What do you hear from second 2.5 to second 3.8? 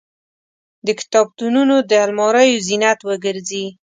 زینت وګرځي.